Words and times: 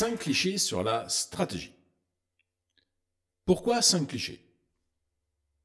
5 0.00 0.18
clichés 0.18 0.56
sur 0.56 0.82
la 0.82 1.06
stratégie. 1.10 1.74
Pourquoi 3.44 3.82
5 3.82 4.08
clichés? 4.08 4.42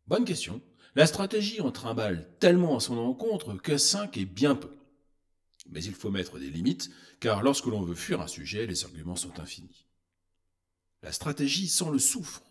Bonne 0.07 0.25
question. 0.25 0.61
La 0.93 1.07
stratégie 1.07 1.61
en 1.61 1.71
trimballe 1.71 2.29
tellement 2.41 2.75
à 2.75 2.81
son 2.81 2.97
encontre 2.97 3.55
que 3.55 3.77
5 3.77 4.17
est 4.17 4.25
bien 4.25 4.55
peu. 4.55 4.75
Mais 5.69 5.81
il 5.85 5.93
faut 5.93 6.11
mettre 6.11 6.37
des 6.37 6.49
limites, 6.49 6.91
car 7.21 7.43
lorsque 7.43 7.67
l'on 7.67 7.83
veut 7.83 7.95
fuir 7.95 8.19
un 8.19 8.27
sujet, 8.27 8.67
les 8.67 8.83
arguments 8.83 9.15
sont 9.15 9.39
infinis. 9.39 9.85
La 11.01 11.13
stratégie 11.13 11.69
sent 11.69 11.91
le 11.93 11.99
souffre. 11.99 12.43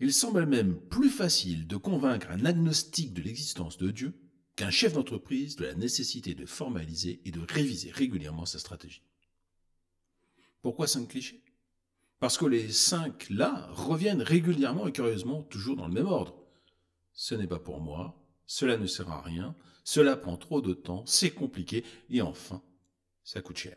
Il 0.00 0.14
semble 0.14 0.46
même 0.46 0.80
plus 0.88 1.10
facile 1.10 1.66
de 1.66 1.76
convaincre 1.76 2.30
un 2.30 2.46
agnostique 2.46 3.12
de 3.12 3.20
l'existence 3.20 3.76
de 3.76 3.90
Dieu 3.90 4.14
qu'un 4.56 4.70
chef 4.70 4.94
d'entreprise 4.94 5.56
de 5.56 5.66
la 5.66 5.74
nécessité 5.74 6.34
de 6.34 6.46
formaliser 6.46 7.20
et 7.26 7.32
de 7.32 7.40
réviser 7.40 7.90
régulièrement 7.90 8.46
sa 8.46 8.58
stratégie. 8.58 9.02
Pourquoi 10.62 10.86
cinq 10.86 11.08
clichés? 11.08 11.42
Parce 12.18 12.36
que 12.36 12.44
les 12.44 12.68
cinq 12.70 13.30
là 13.30 13.68
reviennent 13.72 14.22
régulièrement 14.22 14.86
et 14.86 14.92
curieusement 14.92 15.42
toujours 15.42 15.76
dans 15.76 15.88
le 15.88 15.94
même 15.94 16.06
ordre. 16.06 16.36
Ce 17.12 17.34
n'est 17.34 17.46
pas 17.46 17.58
pour 17.58 17.80
moi, 17.80 18.22
cela 18.46 18.76
ne 18.76 18.86
sert 18.86 19.10
à 19.10 19.22
rien, 19.22 19.54
cela 19.84 20.16
prend 20.16 20.36
trop 20.36 20.60
de 20.60 20.74
temps, 20.74 21.04
c'est 21.06 21.30
compliqué 21.30 21.84
et 22.10 22.20
enfin, 22.20 22.62
ça 23.24 23.40
coûte 23.40 23.56
cher. 23.56 23.76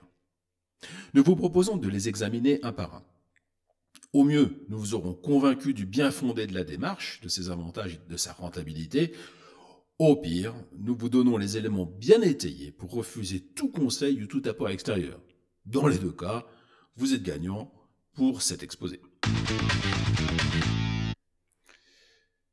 Nous 1.14 1.24
vous 1.24 1.36
proposons 1.36 1.78
de 1.78 1.88
les 1.88 2.10
examiner 2.10 2.60
un 2.64 2.74
par 2.74 2.96
un. 2.96 3.06
Au 4.12 4.24
mieux, 4.24 4.66
nous 4.70 4.78
vous 4.78 4.94
aurons 4.94 5.14
convaincu 5.14 5.74
du 5.74 5.86
bien 5.86 6.12
fondé 6.12 6.46
de 6.46 6.54
la 6.54 6.64
démarche, 6.64 7.22
de 7.22 7.30
ses 7.30 7.50
avantages 7.50 7.96
et 7.96 8.12
de 8.12 8.18
sa 8.18 8.34
rentabilité. 8.34 9.14
Au 9.98 10.16
pire, 10.16 10.54
nous 10.78 10.96
vous 10.96 11.10
donnons 11.10 11.38
les 11.38 11.58
éléments 11.58 11.86
bien 11.86 12.22
étayés 12.22 12.72
pour 12.72 12.92
refuser 12.92 13.40
tout 13.40 13.72
conseil 13.72 14.22
ou 14.22 14.28
tout 14.28 14.42
apport 14.46 14.70
extérieur. 14.70 15.20
Dans 15.66 15.88
les 15.88 15.98
deux 15.98 16.12
cas, 16.12 16.46
vous 16.96 17.14
êtes 17.14 17.24
gagnant 17.24 17.74
pour 18.14 18.42
cet 18.42 18.64
exposé. 18.64 19.02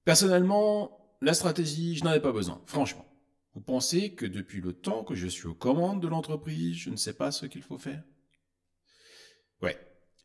Personnellement, 0.05 1.16
la 1.20 1.34
stratégie, 1.34 1.96
je 1.96 2.05
n'en 2.05 2.12
ai 2.12 2.20
pas 2.20 2.33
besoin, 2.33 2.62
franchement. 2.66 3.06
Vous 3.55 3.61
pensez 3.61 4.14
que 4.14 4.27
depuis 4.27 4.61
le 4.61 4.72
temps 4.72 5.05
que 5.05 5.14
je 5.14 5.27
suis 5.27 5.46
aux 5.46 5.55
commandes 5.55 6.00
de 6.00 6.08
l'entreprise, 6.08 6.77
je 6.77 6.91
ne 6.91 6.96
sais 6.96 7.12
pas 7.12 7.30
ce 7.30 7.46
qu'il 7.46 7.62
faut 7.62 7.78
faire? 7.78 8.02
Ouais, 9.61 9.78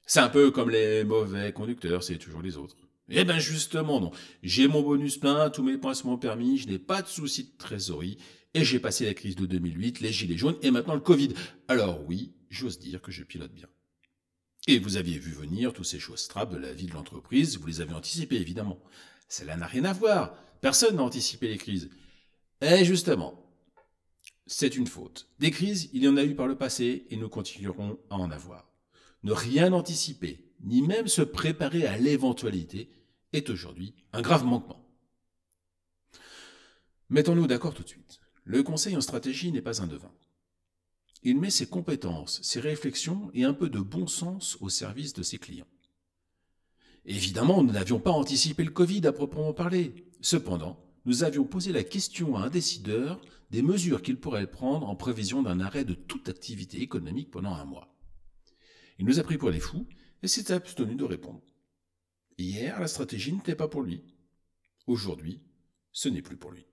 c'est 0.05 0.21
un 0.21 0.29
peu 0.29 0.51
comme 0.51 0.69
les 0.69 1.03
mauvais 1.03 1.51
conducteurs, 1.51 2.03
c'est 2.03 2.17
toujours 2.17 2.41
les 2.41 2.55
autres. 2.55 2.77
Eh 3.09 3.23
bien 3.23 3.37
justement 3.37 3.99
non, 3.99 4.11
j'ai 4.41 4.67
mon 4.67 4.81
bonus 4.81 5.17
plein, 5.17 5.49
tous 5.49 5.61
mes 5.61 5.77
points 5.77 5.93
sont 5.93 6.17
permis, 6.17 6.57
je 6.57 6.67
n'ai 6.67 6.79
pas 6.79 7.01
de 7.01 7.07
soucis 7.07 7.51
de 7.51 7.57
trésorerie, 7.57 8.17
et 8.53 8.63
j'ai 8.63 8.79
passé 8.79 9.05
la 9.05 9.13
crise 9.13 9.35
de 9.35 9.45
2008, 9.45 9.99
les 9.99 10.11
gilets 10.11 10.37
jaunes, 10.37 10.57
et 10.61 10.71
maintenant 10.71 10.95
le 10.95 11.01
Covid. 11.01 11.33
Alors 11.67 12.03
oui, 12.07 12.33
j'ose 12.49 12.79
dire 12.79 13.01
que 13.01 13.11
je 13.11 13.23
pilote 13.23 13.53
bien. 13.53 13.67
Et 14.67 14.79
vous 14.79 14.97
aviez 14.97 15.19
vu 15.19 15.31
venir 15.31 15.73
tous 15.73 15.83
ces 15.83 15.99
choses 15.99 16.27
trappes 16.27 16.51
de 16.51 16.57
la 16.57 16.73
vie 16.73 16.87
de 16.87 16.93
l'entreprise, 16.93 17.57
vous 17.57 17.67
les 17.67 17.81
avez 17.81 17.93
anticipées 17.93 18.37
évidemment. 18.37 18.79
Cela 19.29 19.55
n'a 19.57 19.67
rien 19.67 19.85
à 19.85 19.93
voir, 19.93 20.35
personne 20.61 20.95
n'a 20.95 21.03
anticipé 21.03 21.47
les 21.47 21.57
crises. 21.57 21.89
Et 22.61 22.83
justement, 22.83 23.45
c'est 24.47 24.75
une 24.75 24.87
faute. 24.87 25.29
Des 25.39 25.51
crises, 25.51 25.89
il 25.93 26.03
y 26.03 26.07
en 26.07 26.17
a 26.17 26.23
eu 26.23 26.35
par 26.35 26.47
le 26.47 26.57
passé, 26.57 27.05
et 27.09 27.15
nous 27.15 27.29
continuerons 27.29 27.99
à 28.09 28.15
en 28.15 28.31
avoir. 28.31 28.71
Ne 29.23 29.33
rien 29.33 29.71
anticiper, 29.73 30.51
ni 30.63 30.81
même 30.81 31.07
se 31.07 31.21
préparer 31.21 31.85
à 31.85 31.97
l'éventualité, 31.97 32.89
est 33.33 33.49
aujourd'hui 33.49 33.93
un 34.13 34.21
grave 34.21 34.45
manquement. 34.45 34.87
Mettons-nous 37.09 37.47
d'accord 37.47 37.73
tout 37.73 37.83
de 37.83 37.89
suite. 37.89 38.19
Le 38.43 38.63
conseil 38.63 38.95
en 38.95 39.01
stratégie 39.01 39.51
n'est 39.51 39.61
pas 39.61 39.81
un 39.81 39.87
devin. 39.87 40.11
Il 41.27 41.39
met 41.39 41.49
ses 41.49 41.65
compétences, 41.65 42.39
ses 42.43 42.59
réflexions 42.59 43.31
et 43.33 43.45
un 43.45 43.53
peu 43.53 43.67
de 43.67 43.79
bon 43.79 44.05
sens 44.05 44.59
au 44.61 44.69
service 44.69 45.13
de 45.13 45.23
ses 45.23 45.39
clients. 45.39 45.65
Évidemment, 47.03 47.63
nous 47.63 47.73
n'avions 47.73 47.99
pas 47.99 48.11
anticipé 48.11 48.63
le 48.63 48.69
Covid 48.69 49.07
à 49.07 49.11
proprement 49.11 49.51
parler. 49.51 50.05
Cependant, 50.21 50.79
nous 51.05 51.23
avions 51.23 51.43
posé 51.43 51.71
la 51.71 51.83
question 51.83 52.37
à 52.37 52.41
un 52.41 52.49
décideur 52.51 53.19
des 53.49 53.63
mesures 53.63 54.03
qu'il 54.03 54.19
pourrait 54.19 54.51
prendre 54.51 54.87
en 54.87 54.95
prévision 54.95 55.41
d'un 55.41 55.61
arrêt 55.61 55.83
de 55.83 55.95
toute 55.95 56.29
activité 56.29 56.79
économique 56.83 57.31
pendant 57.31 57.55
un 57.55 57.65
mois. 57.65 57.97
Il 58.99 59.07
nous 59.07 59.19
a 59.19 59.23
pris 59.23 59.39
pour 59.39 59.49
les 59.49 59.59
fous 59.59 59.87
et 60.21 60.27
s'est 60.27 60.51
abstenu 60.51 60.93
de 60.93 61.05
répondre. 61.05 61.41
Hier, 62.37 62.79
la 62.79 62.87
stratégie 62.87 63.33
n'était 63.33 63.55
pas 63.55 63.67
pour 63.67 63.81
lui. 63.81 64.03
Aujourd'hui, 64.85 65.41
ce 65.91 66.07
n'est 66.07 66.21
plus 66.21 66.37
pour 66.37 66.51
lui. 66.51 66.67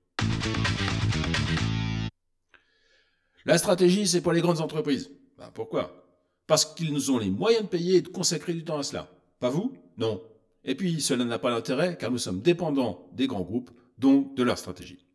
La 3.45 3.59
stratégie, 3.59 4.07
c'est 4.07 4.21
pour 4.21 4.33
les 4.33 4.41
grandes 4.41 4.61
entreprises. 4.61 5.11
Ben, 5.37 5.51
pourquoi? 5.53 6.07
Parce 6.47 6.65
qu'ils 6.65 6.93
nous 6.93 7.11
ont 7.11 7.19
les 7.19 7.31
moyens 7.31 7.65
de 7.65 7.69
payer 7.69 7.97
et 7.97 8.03
de 8.03 8.09
consacrer 8.09 8.55
du 8.55 8.65
temps 8.65 8.79
à 8.79 8.83
cela. 8.83 9.11
Pas 9.41 9.51
vous? 9.51 9.77
Non. 9.97 10.23
Et 10.65 10.75
puis, 10.75 11.01
cela 11.01 11.25
n'a 11.25 11.39
pas 11.39 11.51
d'intérêt 11.51 11.97
car 11.99 12.11
nous 12.11 12.19
sommes 12.19 12.41
dépendants 12.41 13.09
des 13.13 13.27
grands 13.27 13.43
groupes, 13.43 13.71
donc 13.99 14.37
de 14.37 14.43
leur 14.43 14.59
stratégie. 14.59 15.07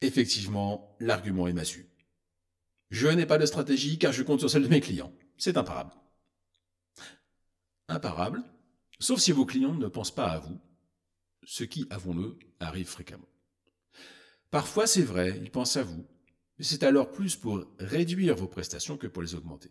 Effectivement, 0.00 0.96
l'argument 1.00 1.46
est 1.46 1.52
massu. 1.52 1.88
Je 2.90 3.08
n'ai 3.08 3.26
pas 3.26 3.38
de 3.38 3.46
stratégie 3.46 3.98
car 3.98 4.12
je 4.12 4.22
compte 4.22 4.40
sur 4.40 4.50
celle 4.50 4.64
de 4.64 4.68
mes 4.68 4.80
clients. 4.80 5.12
C'est 5.36 5.56
imparable. 5.56 5.92
Imparable, 7.88 8.42
sauf 8.98 9.20
si 9.20 9.32
vos 9.32 9.46
clients 9.46 9.74
ne 9.74 9.88
pensent 9.88 10.14
pas 10.14 10.28
à 10.28 10.38
vous, 10.38 10.58
ce 11.44 11.64
qui, 11.64 11.86
avons-le, 11.90 12.38
arrive 12.60 12.88
fréquemment. 12.88 13.28
Parfois, 14.52 14.86
c'est 14.86 15.02
vrai, 15.02 15.40
ils 15.42 15.50
pensent 15.50 15.78
à 15.78 15.82
vous, 15.82 16.04
mais 16.58 16.64
c'est 16.66 16.82
alors 16.82 17.10
plus 17.10 17.36
pour 17.36 17.64
réduire 17.78 18.36
vos 18.36 18.46
prestations 18.46 18.98
que 18.98 19.06
pour 19.06 19.22
les 19.22 19.34
augmenter. 19.34 19.70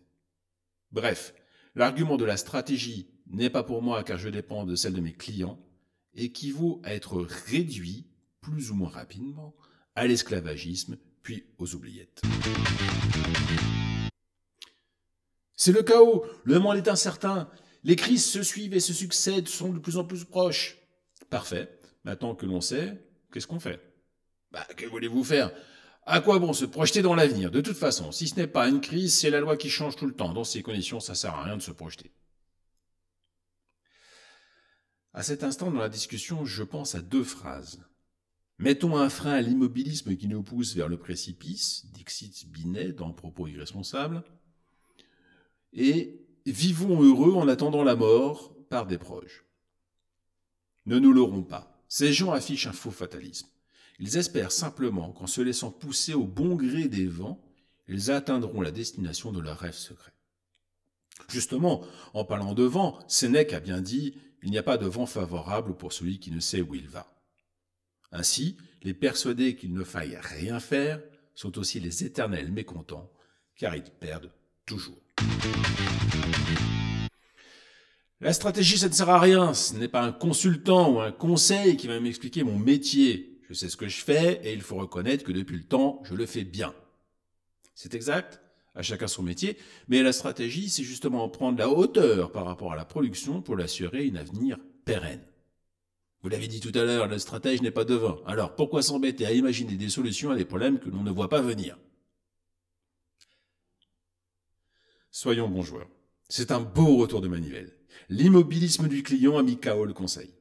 Bref, 0.90 1.34
l'argument 1.76 2.16
de 2.16 2.24
la 2.24 2.36
stratégie 2.36 3.06
n'est 3.28 3.48
pas 3.48 3.62
pour 3.62 3.80
moi 3.80 4.02
car 4.02 4.18
je 4.18 4.28
dépends 4.28 4.64
de 4.64 4.74
celle 4.74 4.94
de 4.94 5.00
mes 5.00 5.12
clients 5.12 5.64
équivaut 6.14 6.82
à 6.82 6.94
être 6.94 7.24
réduit, 7.46 8.08
plus 8.40 8.72
ou 8.72 8.74
moins 8.74 8.88
rapidement, 8.88 9.54
à 9.94 10.08
l'esclavagisme, 10.08 10.98
puis 11.22 11.44
aux 11.58 11.76
oubliettes. 11.76 12.20
C'est 15.54 15.70
le 15.70 15.84
chaos, 15.84 16.26
le 16.42 16.58
monde 16.58 16.78
est 16.78 16.88
incertain, 16.88 17.48
les 17.84 17.94
crises 17.94 18.28
se 18.28 18.42
suivent 18.42 18.74
et 18.74 18.80
se 18.80 18.92
succèdent, 18.92 19.46
sont 19.46 19.72
de 19.72 19.78
plus 19.78 19.96
en 19.96 20.04
plus 20.04 20.24
proches. 20.24 20.76
Parfait. 21.30 21.68
Maintenant 22.02 22.34
que 22.34 22.46
l'on 22.46 22.60
sait, 22.60 23.00
qu'est-ce 23.32 23.46
qu'on 23.46 23.60
fait? 23.60 23.91
Bah, 24.52 24.66
que 24.76 24.86
voulez-vous 24.86 25.24
faire? 25.24 25.50
À 26.04 26.20
quoi 26.20 26.38
bon 26.38 26.52
se 26.52 26.64
projeter 26.64 27.00
dans 27.00 27.14
l'avenir? 27.14 27.50
De 27.50 27.60
toute 27.60 27.76
façon, 27.76 28.12
si 28.12 28.28
ce 28.28 28.36
n'est 28.36 28.46
pas 28.46 28.68
une 28.68 28.80
crise, 28.80 29.18
c'est 29.18 29.30
la 29.30 29.40
loi 29.40 29.56
qui 29.56 29.70
change 29.70 29.96
tout 29.96 30.06
le 30.06 30.14
temps. 30.14 30.32
Dans 30.32 30.44
ces 30.44 30.62
conditions, 30.62 31.00
ça 31.00 31.14
sert 31.14 31.34
à 31.34 31.44
rien 31.44 31.56
de 31.56 31.62
se 31.62 31.70
projeter. 31.70 32.12
À 35.14 35.22
cet 35.22 35.44
instant 35.44 35.70
dans 35.70 35.80
la 35.80 35.88
discussion, 35.88 36.44
je 36.44 36.62
pense 36.62 36.94
à 36.94 37.02
deux 37.02 37.24
phrases. 37.24 37.84
Mettons 38.58 38.96
un 38.96 39.08
frein 39.08 39.32
à 39.32 39.40
l'immobilisme 39.40 40.16
qui 40.16 40.28
nous 40.28 40.42
pousse 40.42 40.74
vers 40.74 40.88
le 40.88 40.98
précipice, 40.98 41.86
Dixit 41.92 42.50
Binet 42.50 42.92
dans 42.92 43.12
Propos 43.12 43.46
irresponsables, 43.46 44.22
et 45.72 46.20
vivons 46.46 47.02
heureux 47.02 47.34
en 47.34 47.48
attendant 47.48 47.84
la 47.84 47.96
mort 47.96 48.54
par 48.68 48.86
des 48.86 48.98
proches. 48.98 49.44
Ne 50.86 50.98
nous 50.98 51.12
l'aurons 51.12 51.42
pas. 51.42 51.84
Ces 51.88 52.12
gens 52.12 52.32
affichent 52.32 52.66
un 52.66 52.72
faux 52.72 52.90
fatalisme. 52.90 53.48
Ils 53.98 54.16
espèrent 54.16 54.52
simplement 54.52 55.12
qu'en 55.12 55.26
se 55.26 55.40
laissant 55.40 55.70
pousser 55.70 56.14
au 56.14 56.24
bon 56.24 56.56
gré 56.56 56.88
des 56.88 57.06
vents, 57.06 57.42
ils 57.88 58.10
atteindront 58.10 58.60
la 58.60 58.70
destination 58.70 59.32
de 59.32 59.40
leur 59.40 59.58
rêve 59.58 59.74
secret. 59.74 60.12
Justement, 61.28 61.84
en 62.14 62.24
parlant 62.24 62.54
de 62.54 62.64
vent, 62.64 62.98
Sénèque 63.08 63.52
a 63.52 63.60
bien 63.60 63.80
dit 63.80 64.14
Il 64.42 64.50
n'y 64.50 64.58
a 64.58 64.62
pas 64.62 64.78
de 64.78 64.86
vent 64.86 65.06
favorable 65.06 65.76
pour 65.76 65.92
celui 65.92 66.18
qui 66.18 66.30
ne 66.30 66.40
sait 66.40 66.62
où 66.62 66.74
il 66.74 66.88
va. 66.88 67.12
Ainsi, 68.10 68.56
les 68.82 68.94
persuadés 68.94 69.56
qu'il 69.56 69.72
ne 69.72 69.84
faille 69.84 70.18
rien 70.20 70.60
faire 70.60 71.00
sont 71.34 71.58
aussi 71.58 71.80
les 71.80 72.04
éternels 72.04 72.52
mécontents, 72.52 73.10
car 73.56 73.74
ils 73.76 73.82
perdent 73.82 74.32
toujours. 74.66 74.98
La 78.20 78.32
stratégie, 78.32 78.78
ça 78.78 78.88
ne 78.88 78.92
sert 78.92 79.08
à 79.08 79.18
rien. 79.18 79.52
Ce 79.52 79.74
n'est 79.74 79.88
pas 79.88 80.02
un 80.02 80.12
consultant 80.12 80.92
ou 80.92 81.00
un 81.00 81.10
conseil 81.10 81.76
qui 81.76 81.88
va 81.88 81.98
m'expliquer 81.98 82.44
mon 82.44 82.58
métier. 82.58 83.31
Je 83.52 83.58
sais 83.58 83.68
ce 83.68 83.76
que 83.76 83.86
je 83.86 84.02
fais 84.02 84.40
et 84.44 84.54
il 84.54 84.62
faut 84.62 84.76
reconnaître 84.76 85.24
que 85.24 85.30
depuis 85.30 85.58
le 85.58 85.64
temps, 85.64 86.00
je 86.04 86.14
le 86.14 86.24
fais 86.24 86.42
bien. 86.42 86.74
C'est 87.74 87.94
exact, 87.94 88.40
à 88.74 88.80
chacun 88.80 89.06
son 89.06 89.22
métier, 89.22 89.58
mais 89.88 90.02
la 90.02 90.14
stratégie, 90.14 90.70
c'est 90.70 90.84
justement 90.84 91.28
prendre 91.28 91.58
la 91.58 91.68
hauteur 91.68 92.32
par 92.32 92.46
rapport 92.46 92.72
à 92.72 92.76
la 92.76 92.86
production 92.86 93.42
pour 93.42 93.54
l'assurer 93.54 94.10
un 94.10 94.16
avenir 94.16 94.58
pérenne. 94.86 95.22
Vous 96.22 96.30
l'avez 96.30 96.48
dit 96.48 96.60
tout 96.60 96.72
à 96.74 96.82
l'heure, 96.82 97.08
le 97.08 97.18
stratège 97.18 97.60
n'est 97.60 97.70
pas 97.70 97.84
devant. 97.84 98.24
Alors 98.24 98.54
pourquoi 98.54 98.80
s'embêter 98.80 99.26
à 99.26 99.32
imaginer 99.32 99.76
des 99.76 99.90
solutions 99.90 100.30
à 100.30 100.34
des 100.34 100.46
problèmes 100.46 100.78
que 100.78 100.88
l'on 100.88 101.02
ne 101.02 101.10
voit 101.10 101.28
pas 101.28 101.42
venir? 101.42 101.76
Soyons 105.10 105.50
bons 105.50 105.60
joueurs. 105.60 105.90
C'est 106.30 106.52
un 106.52 106.60
beau 106.60 106.96
retour 106.96 107.20
de 107.20 107.28
manivelle. 107.28 107.76
L'immobilisme 108.08 108.88
du 108.88 109.02
client 109.02 109.36
a 109.36 109.42
mis 109.42 109.60
KO 109.60 109.84
le 109.84 109.92
conseil. 109.92 110.32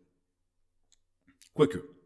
Quoique. 1.54 2.01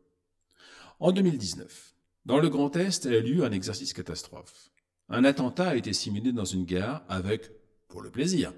En 1.00 1.12
2019, 1.12 1.94
dans 2.24 2.40
le 2.40 2.48
Grand 2.48 2.74
Est 2.78 3.06
a 3.06 3.10
eu 3.10 3.22
lieu 3.22 3.44
un 3.44 3.52
exercice 3.52 3.92
catastrophe. 3.92 4.72
Un 5.10 5.26
attentat 5.26 5.70
a 5.70 5.76
été 5.76 5.92
simulé 5.92 6.32
dans 6.32 6.46
une 6.46 6.64
gare 6.64 7.04
avec, 7.10 7.52
pour 7.90 8.02
le 8.02 8.10
plaisir, 8.10 8.54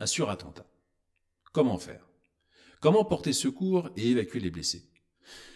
un 0.00 0.06
surattentat. 0.06 0.66
Comment 1.52 1.76
faire? 1.76 2.08
Comment 2.80 3.04
porter 3.04 3.34
secours 3.34 3.90
et 3.98 4.10
évacuer 4.10 4.40
les 4.40 4.50
blessés? 4.50 4.88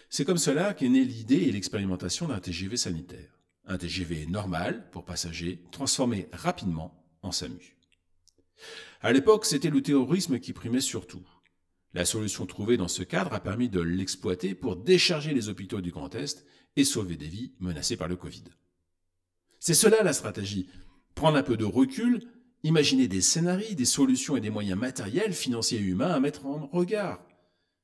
C'est 0.09 0.25
comme 0.25 0.37
cela 0.37 0.75
qu'est 0.75 0.89
née 0.89 1.03
l'idée 1.03 1.41
et 1.41 1.51
l'expérimentation 1.51 2.27
d'un 2.27 2.39
TGV 2.39 2.77
sanitaire. 2.77 3.39
Un 3.65 3.79
TGV 3.79 4.27
normal 4.27 4.91
pour 4.91 5.05
passagers, 5.05 5.63
transformé 5.71 6.29
rapidement 6.31 7.03
en 7.23 7.31
SAMU. 7.31 7.75
À 9.01 9.11
l'époque, 9.11 9.45
c'était 9.45 9.71
le 9.71 9.81
terrorisme 9.81 10.39
qui 10.39 10.53
primait 10.53 10.81
surtout. 10.81 11.27
La 11.93 12.05
solution 12.05 12.45
trouvée 12.45 12.77
dans 12.77 12.87
ce 12.87 13.03
cadre 13.03 13.33
a 13.33 13.39
permis 13.39 13.69
de 13.69 13.79
l'exploiter 13.79 14.55
pour 14.55 14.75
décharger 14.75 15.33
les 15.33 15.49
hôpitaux 15.49 15.81
du 15.81 15.91
Grand 15.91 16.13
Est 16.15 16.45
et 16.75 16.83
sauver 16.83 17.15
des 17.15 17.27
vies 17.27 17.53
menacées 17.59 17.97
par 17.97 18.07
le 18.07 18.15
Covid. 18.15 18.43
C'est 19.59 19.73
cela 19.73 20.03
la 20.03 20.13
stratégie. 20.13 20.69
Prendre 21.15 21.37
un 21.37 21.43
peu 21.43 21.57
de 21.57 21.65
recul, 21.65 22.21
imaginer 22.63 23.07
des 23.07 23.21
scénarios, 23.21 23.73
des 23.73 23.85
solutions 23.85 24.37
et 24.37 24.41
des 24.41 24.49
moyens 24.49 24.79
matériels, 24.79 25.33
financiers 25.33 25.79
et 25.79 25.83
humains 25.83 26.11
à 26.11 26.19
mettre 26.19 26.45
en 26.45 26.67
regard. 26.67 27.23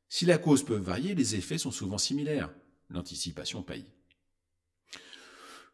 Si 0.09 0.25
la 0.25 0.37
cause 0.37 0.63
peut 0.63 0.75
varier, 0.75 1.15
les 1.15 1.35
effets 1.35 1.57
sont 1.57 1.71
souvent 1.71 1.97
similaires. 1.97 2.53
L'anticipation 2.89 3.63
paye. 3.63 3.85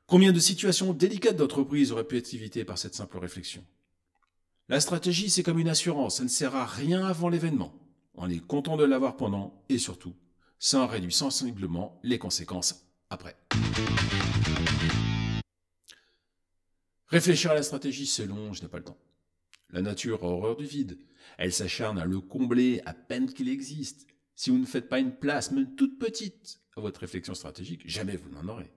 Combien 0.05 0.31
de 0.31 0.39
situations 0.39 0.93
délicates 0.93 1.35
d'entreprise 1.35 1.91
auraient 1.91 2.07
pu 2.07 2.17
être 2.17 2.33
évitées 2.33 2.63
par 2.63 2.77
cette 2.77 2.95
simple 2.95 3.17
réflexion? 3.17 3.65
La 4.69 4.79
stratégie, 4.79 5.29
c'est 5.29 5.43
comme 5.43 5.59
une 5.59 5.67
assurance, 5.67 6.17
ça 6.17 6.23
ne 6.23 6.29
sert 6.29 6.55
à 6.55 6.65
rien 6.65 7.05
avant 7.05 7.27
l'événement. 7.27 7.75
On 8.21 8.29
est 8.29 8.45
content 8.45 8.75
de 8.75 8.83
l'avoir 8.83 9.15
pendant 9.15 9.63
et 9.69 9.77
surtout, 9.77 10.13
ça 10.59 10.81
en 10.81 10.87
réduit 10.87 11.13
sensiblement 11.13 12.01
les 12.03 12.19
conséquences 12.19 12.85
après. 13.09 13.37
Réfléchir 17.07 17.51
à 17.51 17.55
la 17.55 17.63
stratégie, 17.63 18.05
c'est 18.05 18.25
long, 18.25 18.51
je 18.51 18.61
n'ai 18.61 18.67
pas 18.67 18.79
le 18.79 18.83
temps. 18.83 18.97
La 19.69 19.81
nature 19.81 20.21
a 20.25 20.27
horreur 20.27 20.57
du 20.57 20.65
vide. 20.65 20.99
Elle 21.37 21.53
s'acharne 21.53 21.97
à 21.97 22.03
le 22.03 22.19
combler 22.19 22.81
à 22.85 22.93
peine 22.93 23.31
qu'il 23.31 23.47
existe. 23.47 24.05
Si 24.35 24.49
vous 24.49 24.57
ne 24.57 24.65
faites 24.65 24.89
pas 24.89 24.99
une 24.99 25.15
place, 25.15 25.51
même 25.51 25.75
toute 25.75 25.97
petite, 25.97 26.59
à 26.75 26.81
votre 26.81 26.99
réflexion 26.99 27.33
stratégique, 27.33 27.83
jamais 27.85 28.17
vous 28.17 28.29
n'en 28.29 28.49
aurez. 28.49 28.73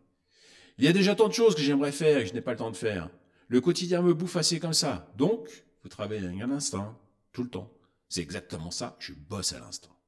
Il 0.79 0.85
y 0.85 0.89
a 0.89 0.93
déjà 0.93 1.17
tant 1.17 1.27
de 1.27 1.35
choses 1.35 1.57
que 1.57 1.63
j'aimerais 1.63 1.91
faire 1.91 2.19
et 2.19 2.23
que 2.23 2.29
je 2.29 2.35
n'ai 2.35 2.43
pas 2.43 2.53
le 2.53 2.59
temps 2.59 2.71
de 2.71 2.77
faire. 2.77 3.11
Le 3.49 3.61
quotidien 3.61 4.03
me 4.03 4.15
bouffe 4.15 4.37
assez 4.37 4.61
comme 4.61 4.73
ça. 4.73 5.13
Donc, 5.19 5.65
vous 5.83 5.89
travaillez 5.89 6.41
un 6.41 6.51
instant, 6.53 6.97
tout 7.33 7.43
le 7.43 7.51
temps. 7.51 7.73
C'est 8.13 8.21
exactement 8.21 8.71
ça, 8.71 8.95
je 8.99 9.15
bosse 9.15 9.55
à 9.55 9.59
l'instant. 9.59 9.99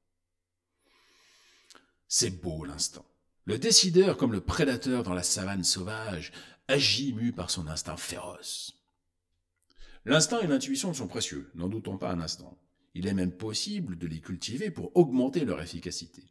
C'est 2.06 2.42
beau 2.42 2.66
l'instant. 2.66 3.06
Le 3.46 3.56
décideur, 3.56 4.18
comme 4.18 4.32
le 4.32 4.42
prédateur 4.42 5.04
dans 5.04 5.14
la 5.14 5.22
savane 5.22 5.64
sauvage, 5.64 6.30
agit 6.68 7.14
mu 7.14 7.32
par 7.32 7.48
son 7.48 7.66
instinct 7.66 7.96
féroce. 7.96 8.78
L'instinct 10.04 10.40
et 10.40 10.46
l'intuition 10.46 10.92
sont 10.92 11.08
précieux, 11.08 11.50
n'en 11.54 11.70
doutons 11.70 11.96
pas 11.96 12.10
un 12.10 12.20
instant. 12.20 12.58
Il 12.92 13.06
est 13.06 13.14
même 13.14 13.32
possible 13.32 13.96
de 13.96 14.06
les 14.06 14.20
cultiver 14.20 14.70
pour 14.70 14.94
augmenter 14.94 15.46
leur 15.46 15.62
efficacité. 15.62 16.24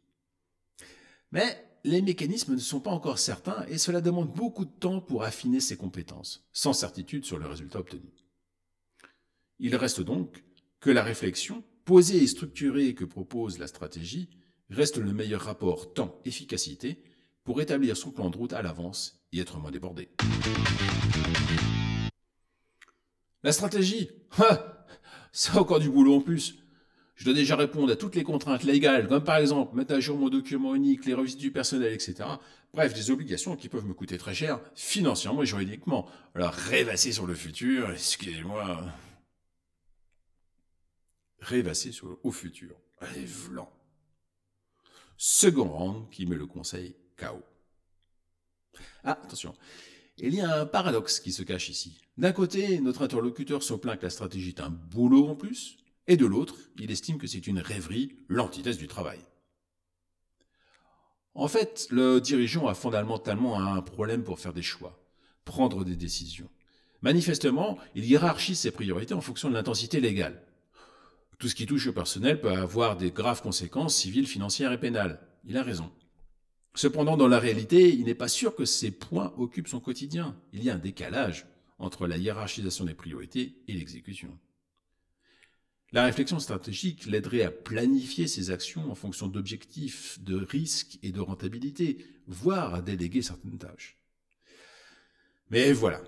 Mais 1.32 1.60
les 1.82 2.02
mécanismes 2.02 2.54
ne 2.54 2.60
sont 2.60 2.78
pas 2.78 2.92
encore 2.92 3.18
certains 3.18 3.66
et 3.66 3.78
cela 3.78 4.00
demande 4.00 4.32
beaucoup 4.32 4.64
de 4.64 4.78
temps 4.78 5.00
pour 5.00 5.24
affiner 5.24 5.58
ses 5.58 5.76
compétences, 5.76 6.46
sans 6.52 6.72
certitude 6.72 7.24
sur 7.24 7.36
le 7.36 7.48
résultat 7.48 7.80
obtenu. 7.80 8.12
Il 9.58 9.74
reste 9.74 10.00
donc 10.00 10.44
que 10.84 10.90
la 10.90 11.02
réflexion, 11.02 11.64
posée 11.86 12.22
et 12.22 12.26
structurée 12.26 12.94
que 12.94 13.06
propose 13.06 13.58
la 13.58 13.66
stratégie, 13.66 14.28
reste 14.68 14.98
le 14.98 15.14
meilleur 15.14 15.40
rapport 15.40 15.94
temps-efficacité 15.94 17.02
pour 17.42 17.62
établir 17.62 17.96
son 17.96 18.10
plan 18.10 18.28
de 18.28 18.36
route 18.36 18.52
à 18.52 18.60
l'avance 18.60 19.18
et 19.32 19.40
être 19.40 19.56
moins 19.56 19.70
débordé. 19.70 20.10
La 23.42 23.52
stratégie 23.52 24.10
ah, 24.36 24.84
C'est 25.32 25.56
encore 25.56 25.80
du 25.80 25.88
boulot 25.88 26.16
en 26.16 26.20
plus. 26.20 26.56
Je 27.14 27.24
dois 27.24 27.32
déjà 27.32 27.56
répondre 27.56 27.90
à 27.90 27.96
toutes 27.96 28.14
les 28.14 28.22
contraintes 28.22 28.64
légales, 28.64 29.08
comme 29.08 29.24
par 29.24 29.38
exemple 29.38 29.74
mettre 29.74 29.94
à 29.94 30.00
jour 30.00 30.18
mon 30.18 30.28
document 30.28 30.74
unique, 30.74 31.06
les 31.06 31.14
revisits 31.14 31.38
du 31.38 31.50
personnel, 31.50 31.94
etc. 31.94 32.28
Bref, 32.74 32.92
des 32.92 33.10
obligations 33.10 33.56
qui 33.56 33.70
peuvent 33.70 33.86
me 33.86 33.94
coûter 33.94 34.18
très 34.18 34.34
cher, 34.34 34.60
financièrement 34.74 35.44
et 35.44 35.46
juridiquement. 35.46 36.06
Alors, 36.34 36.52
rêvasser 36.52 37.12
sur 37.12 37.26
le 37.26 37.34
futur, 37.34 37.90
excusez-moi. 37.90 38.84
Rêvasser 41.44 41.92
sur 41.92 42.08
le, 42.08 42.16
au 42.22 42.32
futur. 42.32 42.74
Allez, 43.00 43.26
vlan. 43.26 43.70
Second 45.18 45.68
rang 45.68 46.08
qui 46.10 46.24
met 46.24 46.36
le 46.36 46.46
conseil 46.46 46.96
KO. 47.18 47.42
Ah, 49.04 49.20
attention. 49.22 49.54
Il 50.16 50.34
y 50.34 50.40
a 50.40 50.60
un 50.60 50.66
paradoxe 50.66 51.20
qui 51.20 51.32
se 51.32 51.42
cache 51.42 51.68
ici. 51.68 52.00
D'un 52.16 52.32
côté, 52.32 52.80
notre 52.80 53.02
interlocuteur 53.02 53.62
se 53.62 53.74
plaint 53.74 53.98
que 53.98 54.04
la 54.04 54.10
stratégie 54.10 54.50
est 54.50 54.60
un 54.60 54.70
boulot 54.70 55.28
en 55.28 55.36
plus, 55.36 55.76
et 56.06 56.16
de 56.16 56.24
l'autre, 56.24 56.56
il 56.78 56.90
estime 56.90 57.18
que 57.18 57.26
c'est 57.26 57.46
une 57.46 57.58
rêverie, 57.58 58.16
l'antithèse 58.28 58.78
du 58.78 58.88
travail. 58.88 59.20
En 61.34 61.48
fait, 61.48 61.88
le 61.90 62.20
dirigeant 62.20 62.68
a 62.68 62.74
fondamentalement 62.74 63.60
un 63.60 63.82
problème 63.82 64.24
pour 64.24 64.40
faire 64.40 64.54
des 64.54 64.62
choix, 64.62 65.04
prendre 65.44 65.84
des 65.84 65.96
décisions. 65.96 66.48
Manifestement, 67.02 67.76
il 67.94 68.06
hiérarchise 68.06 68.60
ses 68.60 68.70
priorités 68.70 69.12
en 69.12 69.20
fonction 69.20 69.50
de 69.50 69.54
l'intensité 69.54 70.00
légale. 70.00 70.42
Tout 71.44 71.50
ce 71.50 71.54
qui 71.54 71.66
touche 71.66 71.88
au 71.88 71.92
personnel 71.92 72.40
peut 72.40 72.52
avoir 72.52 72.96
des 72.96 73.10
graves 73.10 73.42
conséquences 73.42 73.94
civiles, 73.94 74.26
financières 74.26 74.72
et 74.72 74.80
pénales. 74.80 75.20
Il 75.44 75.58
a 75.58 75.62
raison. 75.62 75.92
Cependant, 76.74 77.18
dans 77.18 77.28
la 77.28 77.38
réalité, 77.38 77.92
il 77.92 78.06
n'est 78.06 78.14
pas 78.14 78.28
sûr 78.28 78.56
que 78.56 78.64
ces 78.64 78.90
points 78.90 79.34
occupent 79.36 79.68
son 79.68 79.78
quotidien. 79.78 80.40
Il 80.54 80.64
y 80.64 80.70
a 80.70 80.74
un 80.74 80.78
décalage 80.78 81.44
entre 81.78 82.06
la 82.06 82.16
hiérarchisation 82.16 82.86
des 82.86 82.94
priorités 82.94 83.58
et 83.68 83.74
l'exécution. 83.74 84.38
La 85.92 86.04
réflexion 86.06 86.38
stratégique 86.38 87.04
l'aiderait 87.04 87.42
à 87.42 87.50
planifier 87.50 88.26
ses 88.26 88.50
actions 88.50 88.90
en 88.90 88.94
fonction 88.94 89.28
d'objectifs, 89.28 90.18
de 90.22 90.36
risques 90.36 90.98
et 91.02 91.12
de 91.12 91.20
rentabilité, 91.20 92.06
voire 92.26 92.74
à 92.74 92.80
déléguer 92.80 93.20
certaines 93.20 93.58
tâches. 93.58 93.98
Mais 95.50 95.74
voilà, 95.74 96.02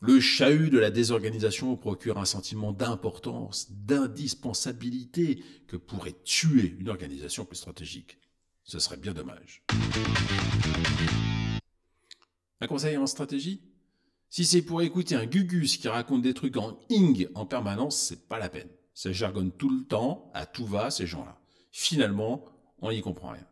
le 0.00 0.20
chahut 0.20 0.70
de 0.70 0.78
la 0.78 0.90
désorganisation 0.90 1.76
procure 1.76 2.18
un 2.18 2.24
sentiment 2.24 2.72
d'importance, 2.72 3.72
d'indispensabilité 3.72 5.42
que 5.66 5.76
pourrait 5.76 6.16
tuer 6.24 6.76
une 6.78 6.88
organisation 6.88 7.44
plus 7.44 7.56
stratégique. 7.56 8.18
Ce 8.62 8.78
serait 8.78 8.96
bien 8.96 9.12
dommage. 9.12 9.64
Un 12.60 12.66
conseil 12.66 12.96
en 12.96 13.06
stratégie? 13.06 13.62
Si 14.30 14.44
c'est 14.44 14.62
pour 14.62 14.82
écouter 14.82 15.14
un 15.14 15.26
gugus 15.26 15.78
qui 15.78 15.88
raconte 15.88 16.22
des 16.22 16.34
trucs 16.34 16.58
en 16.58 16.78
ing 16.90 17.28
en 17.34 17.46
permanence, 17.46 17.96
c'est 17.96 18.28
pas 18.28 18.38
la 18.38 18.50
peine. 18.50 18.68
Ça 18.94 19.10
jargonne 19.10 19.52
tout 19.52 19.70
le 19.70 19.84
temps, 19.84 20.30
à 20.34 20.44
tout 20.44 20.66
va, 20.66 20.90
ces 20.90 21.06
gens-là. 21.06 21.40
Finalement, 21.72 22.44
on 22.80 22.90
n'y 22.90 23.00
comprend 23.00 23.30
rien. 23.30 23.46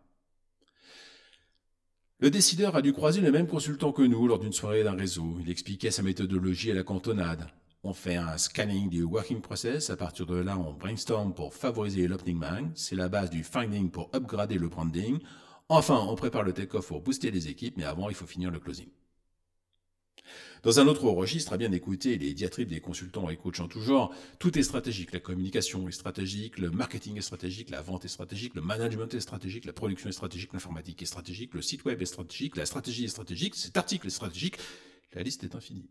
Le 2.19 2.31
décideur 2.31 2.75
a 2.77 2.81
dû 2.81 2.95
croiser 2.95 3.21
le 3.21 3.31
même 3.31 3.47
consultant 3.47 3.93
que 3.93 4.01
nous 4.01 4.27
lors 4.27 4.39
d'une 4.39 4.55
soirée 4.55 4.83
d'un 4.83 4.97
réseau. 4.97 5.37
Il 5.39 5.51
expliquait 5.51 5.91
sa 5.91 6.03
méthodologie 6.03 6.71
à 6.71 6.75
la 6.75 6.83
cantonade. 6.83 7.47
On 7.83 7.93
fait 7.93 8.17
un 8.17 8.39
scanning 8.39 8.89
du 8.89 9.03
working 9.03 9.43
process. 9.43 9.91
À 9.91 9.99
partir 9.99 10.25
de 10.25 10.37
là, 10.37 10.57
on 10.59 10.73
brainstorm 10.73 11.35
pour 11.35 11.53
favoriser 11.53 12.09
l'opening 12.09 12.39
man. 12.39 12.73
C'est 12.75 12.97
la 12.97 13.11
base 13.11 13.29
du 13.29 13.45
finding 13.45 13.91
pour 13.91 14.09
upgrader 14.15 14.57
le 14.57 14.69
branding. 14.69 15.19
Enfin, 15.69 16.07
on 16.09 16.15
prépare 16.15 16.43
le 16.43 16.55
take-off 16.55 16.89
pour 16.89 17.03
booster 17.03 17.31
les 17.31 17.49
équipes, 17.49 17.77
mais 17.77 17.85
avant, 17.85 18.09
il 18.09 18.15
faut 18.15 18.27
finir 18.27 18.51
le 18.51 18.61
closing. 18.61 18.89
Dans 20.63 20.81
un 20.81 20.87
autre 20.87 21.05
registre, 21.05 21.53
à 21.53 21.57
bien 21.57 21.73
écouter 21.73 22.19
les 22.19 22.35
diatribes 22.35 22.69
des 22.69 22.81
consultants 22.81 23.31
et 23.31 23.37
coachants 23.37 23.69
tout 23.69 23.81
genre, 23.81 24.15
tout 24.39 24.59
est 24.59 24.63
stratégique. 24.63 25.13
La 25.13 25.21
communication 25.21 25.89
est 25.89 25.93
stratégique, 25.93 26.59
le 26.59 26.71
marketing 26.71 27.19
est 27.19 27.23
stratégique, 27.23 27.71
la 27.71 27.83
vente 27.83 28.05
est 28.05 28.09
stratégique, 28.09 28.55
le 28.55 28.63
management 28.63 29.13
est 29.15 29.21
stratégique, 29.21 29.65
la 29.65 29.73
production 29.73 30.09
est 30.09 30.13
stratégique, 30.13 30.53
l'informatique 30.53 31.03
est 31.03 31.07
stratégique, 31.07 31.55
le 31.55 31.63
site 31.63 31.85
web 31.85 32.03
est 32.03 32.07
stratégique, 32.07 32.57
la 32.57 32.67
stratégie 32.67 33.05
est 33.05 33.09
stratégique, 33.09 33.55
cet 33.55 33.77
article 33.77 34.07
est 34.07 34.11
stratégique. 34.11 34.57
La 35.13 35.23
liste 35.23 35.45
est 35.45 35.55
infinie. 35.55 35.89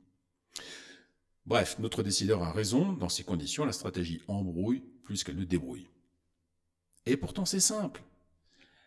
Bref, 1.46 1.77
notre 1.80 2.04
décideur 2.04 2.44
a 2.44 2.51
raison, 2.51 2.94
dans 2.94 3.10
ces 3.10 3.24
conditions, 3.24 3.65
la 3.65 3.72
stratégie 3.72 4.22
embrouille 4.27 4.84
plus 5.04 5.24
qu'elle 5.24 5.38
ne 5.38 5.46
débrouille. 5.46 5.88
Et 7.06 7.18
pourtant 7.18 7.46
c'est 7.46 7.60
simple. 7.60 8.04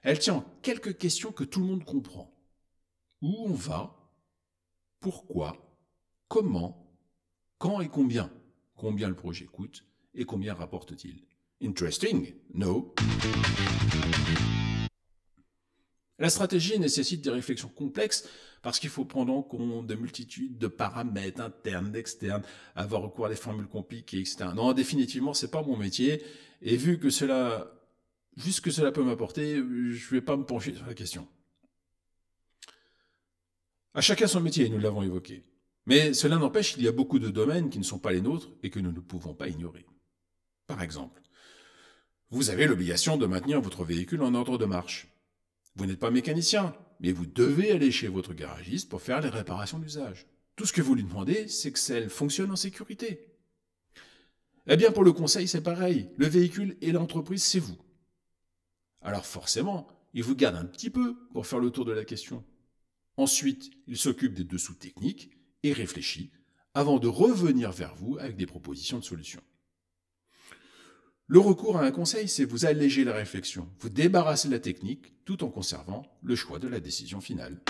Elle 0.02 0.18
tient 0.18 0.34
en 0.34 0.44
quelques 0.62 0.96
questions 0.96 1.32
que 1.32 1.44
tout 1.44 1.60
le 1.60 1.66
monde 1.66 1.84
comprend. 1.84 2.32
Où 3.20 3.34
on 3.46 3.52
va 3.52 3.97
Pourquoi 5.00 5.56
Comment 6.26 6.92
Quand 7.58 7.80
et 7.80 7.88
combien 7.88 8.32
Combien 8.74 9.08
le 9.08 9.14
projet 9.14 9.44
coûte 9.44 9.84
et 10.12 10.24
combien 10.24 10.54
rapporte-t-il? 10.54 11.22
Interesting, 11.62 12.34
no 12.52 12.96
La 16.18 16.30
stratégie 16.30 16.80
nécessite 16.80 17.22
des 17.22 17.30
réflexions 17.30 17.68
complexes 17.68 18.28
parce 18.60 18.80
qu'il 18.80 18.90
faut 18.90 19.04
prendre 19.04 19.32
en 19.32 19.42
compte 19.42 19.86
de 19.86 19.94
multitudes 19.94 20.58
de 20.58 20.66
paramètres 20.66 21.40
internes, 21.40 21.94
externes, 21.94 22.42
avoir 22.74 23.02
recours 23.02 23.26
à 23.26 23.28
des 23.28 23.36
formules 23.36 23.68
compliquées, 23.68 24.18
etc. 24.18 24.46
Non, 24.52 24.72
définitivement, 24.72 25.32
c'est 25.32 25.52
pas 25.52 25.62
mon 25.62 25.76
métier. 25.76 26.24
Et 26.60 26.76
vu 26.76 26.98
que 26.98 27.08
cela, 27.08 27.70
juste 28.36 28.62
que 28.62 28.72
cela 28.72 28.90
peut 28.90 29.04
m'apporter, 29.04 29.54
je 29.56 30.10
vais 30.10 30.20
pas 30.20 30.36
me 30.36 30.44
pencher 30.44 30.74
sur 30.74 30.86
la 30.86 30.94
question. 30.94 31.28
À 33.94 34.00
chacun 34.00 34.26
son 34.26 34.40
métier, 34.40 34.68
nous 34.68 34.78
l'avons 34.78 35.02
évoqué. 35.02 35.44
Mais 35.86 36.12
cela 36.12 36.36
n'empêche 36.36 36.74
qu'il 36.74 36.82
y 36.82 36.88
a 36.88 36.92
beaucoup 36.92 37.18
de 37.18 37.30
domaines 37.30 37.70
qui 37.70 37.78
ne 37.78 37.84
sont 37.84 37.98
pas 37.98 38.12
les 38.12 38.20
nôtres 38.20 38.50
et 38.62 38.70
que 38.70 38.78
nous 38.78 38.92
ne 38.92 39.00
pouvons 39.00 39.34
pas 39.34 39.48
ignorer. 39.48 39.86
Par 40.66 40.82
exemple, 40.82 41.22
vous 42.30 42.50
avez 42.50 42.66
l'obligation 42.66 43.16
de 43.16 43.24
maintenir 43.24 43.60
votre 43.60 43.84
véhicule 43.84 44.22
en 44.22 44.34
ordre 44.34 44.58
de 44.58 44.66
marche. 44.66 45.08
Vous 45.76 45.86
n'êtes 45.86 45.98
pas 45.98 46.10
mécanicien, 46.10 46.76
mais 47.00 47.12
vous 47.12 47.24
devez 47.24 47.72
aller 47.72 47.90
chez 47.90 48.08
votre 48.08 48.34
garagiste 48.34 48.90
pour 48.90 49.00
faire 49.00 49.22
les 49.22 49.30
réparations 49.30 49.78
d'usage. 49.78 50.26
Tout 50.56 50.66
ce 50.66 50.72
que 50.72 50.82
vous 50.82 50.94
lui 50.94 51.04
demandez, 51.04 51.48
c'est 51.48 51.72
que 51.72 51.78
celle 51.78 52.10
fonctionne 52.10 52.50
en 52.50 52.56
sécurité. 52.56 53.32
Eh 54.66 54.76
bien, 54.76 54.92
pour 54.92 55.04
le 55.04 55.12
conseil, 55.12 55.48
c'est 55.48 55.62
pareil. 55.62 56.10
Le 56.18 56.26
véhicule 56.26 56.76
et 56.82 56.92
l'entreprise, 56.92 57.42
c'est 57.42 57.60
vous. 57.60 57.78
Alors 59.00 59.24
forcément, 59.24 59.88
il 60.12 60.22
vous 60.22 60.36
garde 60.36 60.56
un 60.56 60.66
petit 60.66 60.90
peu 60.90 61.16
pour 61.32 61.46
faire 61.46 61.60
le 61.60 61.70
tour 61.70 61.86
de 61.86 61.92
la 61.92 62.04
question. 62.04 62.44
Ensuite, 63.18 63.72
il 63.88 63.96
s'occupe 63.96 64.32
des 64.32 64.44
dessous 64.44 64.74
techniques 64.74 65.32
et 65.64 65.72
réfléchit 65.72 66.30
avant 66.72 67.00
de 67.00 67.08
revenir 67.08 67.72
vers 67.72 67.96
vous 67.96 68.16
avec 68.20 68.36
des 68.36 68.46
propositions 68.46 69.00
de 69.00 69.04
solutions. 69.04 69.42
Le 71.26 71.40
recours 71.40 71.78
à 71.78 71.84
un 71.84 71.90
conseil, 71.90 72.28
c'est 72.28 72.44
vous 72.44 72.64
alléger 72.64 73.02
la 73.02 73.12
réflexion, 73.12 73.68
vous 73.80 73.88
débarrasser 73.88 74.46
de 74.46 74.52
la 74.52 74.60
technique 74.60 75.12
tout 75.24 75.42
en 75.42 75.50
conservant 75.50 76.06
le 76.22 76.36
choix 76.36 76.60
de 76.60 76.68
la 76.68 76.78
décision 76.78 77.20
finale. 77.20 77.60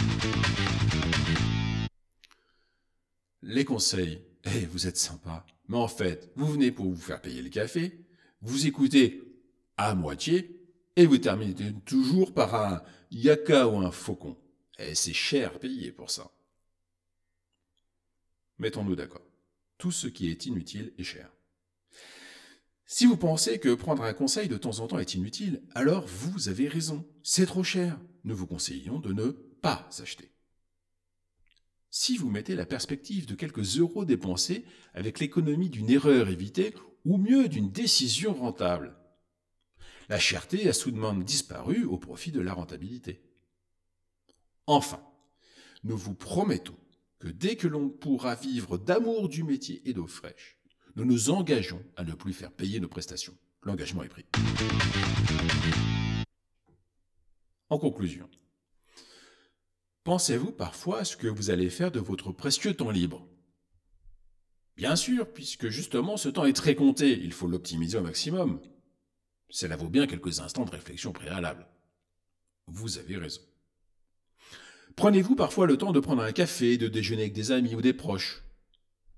Les 3.41 3.65
conseils, 3.65 4.21
eh, 4.45 4.67
vous 4.67 4.87
êtes 4.87 4.99
sympa, 4.99 5.47
mais 5.69 5.79
en 5.79 5.89
fait, 5.89 6.31
vous 6.37 6.47
venez 6.47 6.73
pour 6.73 6.91
vous 6.91 7.01
faire 7.01 7.23
payer 7.23 7.41
le 7.41 7.49
café, 7.49 8.05
vous 8.43 8.67
écoutez 8.67 9.23
à 9.79 9.95
moitié, 9.95 10.61
et 10.97 11.07
vous 11.07 11.17
terminez 11.17 11.73
toujours 11.87 12.35
par 12.35 12.55
un 12.55 12.83
yaka 13.11 13.67
ou 13.67 13.79
un 13.79 13.91
faucon. 13.91 14.37
Et 14.79 14.95
c'est 14.95 15.13
cher 15.13 15.59
payé 15.59 15.93
pour 15.93 16.11
ça. 16.11 16.31
Mettons-nous 18.59 18.97
d'accord. 18.97 19.27
Tout 19.77 19.93
ce 19.93 20.07
qui 20.07 20.31
est 20.31 20.47
inutile 20.47 20.93
est 20.99 21.05
cher. 21.05 21.31
Si 22.87 23.07
vous 23.07 23.17
pensez 23.17 23.59
que 23.59 23.75
prendre 23.75 24.03
un 24.03 24.15
conseil 24.15 24.49
de 24.49 24.57
temps 24.57 24.81
en 24.81 24.87
temps 24.87 24.99
est 24.99 25.15
inutile, 25.15 25.63
alors 25.75 26.07
vous 26.07 26.49
avez 26.49 26.69
raison. 26.69 27.07
C'est 27.23 27.47
trop 27.47 27.63
cher. 27.63 28.01
Nous 28.25 28.35
vous 28.35 28.47
conseillons 28.47 28.99
de 28.99 29.13
ne 29.13 29.31
pas 29.31 29.89
acheter. 30.01 30.33
Si 31.91 32.17
vous 32.17 32.31
mettez 32.31 32.55
la 32.55 32.67
perspective 32.67 33.27
de 33.27 33.35
quelques 33.35 33.79
euros 33.79 34.05
dépensés 34.05 34.65
avec 34.95 35.21
l'économie 35.21 35.71
d'une 35.71 35.91
erreur 35.91 36.29
évitée, 36.29 36.75
ou 37.05 37.17
mieux 37.17 37.49
d'une 37.49 37.71
décision 37.71 38.35
rentable, 38.35 38.97
la 40.09 40.19
cherté 40.19 40.69
a 40.69 40.73
soudainement 40.73 41.15
disparu 41.15 41.85
au 41.85 41.97
profit 41.97 42.33
de 42.33 42.41
la 42.41 42.53
rentabilité. 42.53 43.28
Enfin, 44.71 45.03
nous 45.83 45.97
vous 45.97 46.15
promettons 46.15 46.77
que 47.21 47.29
dès 47.29 47.57
que 47.57 47.67
l'on 47.67 47.89
pourra 47.89 48.35
vivre 48.35 48.77
d'amour 48.77 49.31
du 49.31 49.43
métier 49.43 49.81
et 49.89 49.95
d'eau 49.95 50.07
fraîche, 50.07 50.59
nous 50.95 51.07
nous 51.07 51.31
engageons 51.31 51.83
à 51.97 52.05
ne 52.05 52.13
plus 52.13 52.35
faire 52.35 52.53
payer 52.53 52.79
nos 52.79 52.87
prestations. 52.87 53.35
L'engagement 53.63 54.03
est 54.03 54.11
pris. 54.11 54.27
En 57.71 57.79
conclusion, 57.79 58.29
pensez-vous 60.05 60.53
parfois 60.53 60.99
à 60.99 61.05
ce 61.07 61.17
que 61.17 61.29
vous 61.29 61.49
allez 61.49 61.71
faire 61.71 61.91
de 61.91 62.01
votre 62.01 62.31
précieux 62.31 62.75
temps 62.75 62.91
libre? 62.91 63.27
Bien 64.77 64.97
sûr, 64.97 65.33
puisque 65.33 65.69
justement 65.69 66.19
ce 66.19 66.29
temps 66.29 66.45
est 66.45 66.53
très 66.53 66.75
compté, 66.75 67.19
il 67.19 67.33
faut 67.33 67.49
l'optimiser 67.49 67.97
au 67.97 68.03
maximum. 68.03 68.61
Cela 69.49 69.77
vaut 69.77 69.89
bien 69.89 70.07
quelques 70.07 70.41
instants 70.41 70.67
de 70.67 70.71
réflexion 70.73 71.13
préalable. 71.13 71.67
Vous 72.67 72.99
avez 72.99 73.17
raison. 73.17 73.41
Prenez-vous 74.99 75.37
parfois 75.37 75.69
le 75.69 75.77
temps 75.77 75.93
de 75.93 76.01
prendre 76.01 76.23
un 76.23 76.33
café, 76.33 76.77
de 76.77 76.89
déjeuner 76.89 77.23
avec 77.23 77.33
des 77.33 77.53
amis 77.53 77.77
ou 77.77 77.81
des 77.81 77.93
proches? 77.93 78.43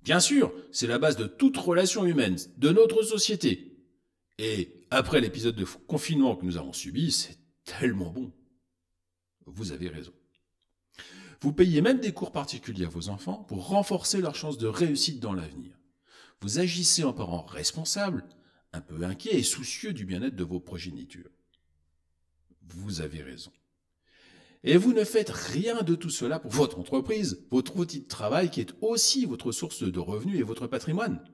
Bien 0.03 0.21
sûr, 0.21 0.53
c'est 0.73 0.87
la 0.87 0.99
base 0.99 1.17
de 1.17 1.25
toute 1.25 1.57
relation 1.57 2.05
humaine, 2.05 2.37
de 2.59 2.69
notre 2.69 3.03
société. 3.03 3.83
Et 4.37 4.85
après 4.91 5.23
l'épisode 5.23 5.57
de 5.57 5.65
confinement 5.65 6.37
que 6.37 6.45
nous 6.45 6.59
avons 6.59 6.75
subi, 6.75 7.11
c'est 7.11 7.39
tellement 7.65 8.11
bon. 8.11 8.31
Vous 9.47 9.73
avez 9.73 9.89
raison. 9.89 10.13
Vous 11.41 11.55
payez 11.55 11.81
même 11.81 12.01
des 12.01 12.13
cours 12.13 12.33
particuliers 12.33 12.85
à 12.85 12.91
vos 12.91 13.09
enfants 13.09 13.43
pour 13.45 13.69
renforcer 13.69 14.21
leurs 14.21 14.37
chances 14.37 14.59
de 14.59 14.67
réussite 14.67 15.19
dans 15.19 15.33
l'avenir. 15.33 15.79
Vous 16.43 16.59
agissez 16.59 17.05
en 17.05 17.15
parents 17.15 17.47
responsables, 17.47 18.27
un 18.75 18.83
peu 18.83 19.03
inquiets 19.03 19.39
et 19.39 19.43
soucieux 19.43 19.95
du 19.95 20.05
bien-être 20.05 20.37
de 20.37 20.45
vos 20.45 20.61
progénitures. 20.61 21.31
Vous 22.69 23.01
avez 23.01 23.23
raison. 23.23 23.51
Et 24.62 24.76
vous 24.76 24.93
ne 24.93 25.05
faites 25.05 25.31
rien 25.31 25.83
de 25.83 25.95
tout 25.95 26.11
cela 26.11 26.38
pour 26.38 26.50
votre 26.50 26.79
entreprise, 26.79 27.47
votre 27.50 27.76
outil 27.76 28.02
de 28.02 28.09
travail 28.09 28.50
qui 28.50 28.61
est 28.61 28.75
aussi 28.83 29.25
votre 29.25 29.52
source 29.52 29.83
de 29.83 29.99
revenus 29.99 30.38
et 30.38 30.43
votre 30.43 30.67
patrimoine. 30.67 31.25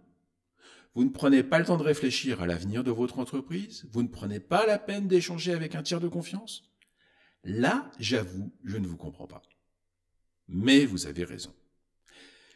Vous 0.95 1.05
ne 1.05 1.11
prenez 1.11 1.43
pas 1.43 1.59
le 1.59 1.65
temps 1.65 1.77
de 1.77 1.83
réfléchir 1.83 2.41
à 2.41 2.47
l'avenir 2.47 2.85
de 2.85 2.91
votre 2.91 3.19
entreprise, 3.19 3.87
vous 3.91 4.03
ne 4.03 4.09
prenez 4.09 4.41
pas 4.41 4.65
la 4.65 4.79
peine 4.79 5.09
d'échanger 5.09 5.53
avec 5.53 5.75
un 5.75 5.83
tiers 5.83 6.01
de 6.01 6.09
confiance. 6.09 6.63
Là, 7.43 7.91
j'avoue, 7.99 8.53
je 8.65 8.77
ne 8.77 8.87
vous 8.87 8.97
comprends 8.97 9.27
pas. 9.27 9.43
Mais 10.49 10.85
vous 10.85 11.07
avez 11.07 11.25
raison. 11.25 11.53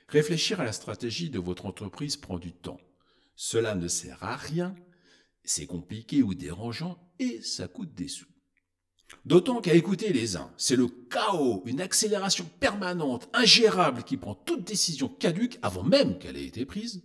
Réfléchir 0.09 0.61
à 0.61 0.65
la 0.65 0.73
stratégie 0.73 1.31
de 1.31 1.39
votre 1.39 1.67
entreprise 1.67 2.17
prend 2.17 2.39
du 2.39 2.53
temps. 2.53 2.81
Cela 3.35 3.75
ne 3.75 3.89
sert 3.89 4.23
à 4.25 4.37
rien, 4.37 4.75
c'est 5.45 5.67
compliqué 5.67 6.23
ou 6.23 6.35
dérangeant 6.35 7.13
et 7.19 7.43
ça 7.43 7.69
coûte 7.69 7.93
des 7.95 8.09
sous. 8.09 8.30
D'autant 9.25 9.61
qu'à 9.61 9.75
écouter 9.75 10.13
les 10.13 10.37
uns, 10.37 10.53
c'est 10.57 10.77
le 10.77 10.89
chaos, 10.89 11.63
une 11.67 11.81
accélération 11.81 12.49
permanente, 12.61 13.29
ingérable, 13.33 14.05
qui 14.05 14.17
prend 14.17 14.35
toute 14.35 14.65
décision 14.65 15.09
caduque 15.09 15.59
avant 15.63 15.83
même 15.83 16.19
qu'elle 16.19 16.37
ait 16.37 16.47
été 16.47 16.65
prise. 16.65 17.03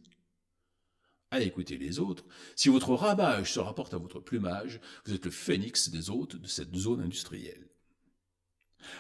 À 1.31 1.41
écouter 1.41 1.77
les 1.77 1.99
autres, 1.99 2.23
si 2.55 2.69
votre 2.69 2.93
ramage 2.93 3.51
se 3.51 3.59
rapporte 3.59 3.93
à 3.93 3.97
votre 3.97 4.19
plumage, 4.19 4.79
vous 5.05 5.13
êtes 5.13 5.25
le 5.25 5.31
phénix 5.31 5.89
des 5.89 6.09
hôtes 6.09 6.35
de 6.35 6.47
cette 6.47 6.73
zone 6.75 7.01
industrielle. 7.01 7.67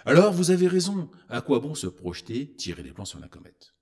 Alors 0.05 0.33
vous 0.33 0.51
avez 0.51 0.67
raison, 0.67 1.09
à 1.29 1.41
quoi 1.41 1.59
bon 1.59 1.75
se 1.75 1.87
projeter, 1.87 2.53
tirer 2.55 2.83
des 2.83 2.91
plans 2.91 3.05
sur 3.05 3.19
la 3.19 3.27
comète? 3.27 3.75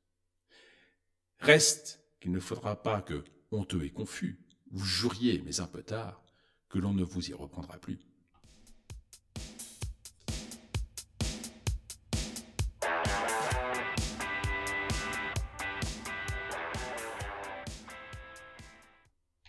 Reste 1.40 2.02
qu'il 2.20 2.32
ne 2.32 2.40
faudra 2.40 2.84
pas 2.84 3.02
que, 3.02 3.24
honteux 3.52 3.84
et 3.84 3.90
confus, 3.90 4.40
vous 4.72 4.86
juriez, 4.86 5.42
mais 5.46 5.60
un 5.60 5.68
peu 5.68 5.82
tard, 5.82 6.24
que 6.70 6.80
l'on 6.80 6.94
ne 6.94 7.04
vous 7.04 7.30
y 7.30 7.34
reprendra 7.34 7.78
plus. 7.78 8.00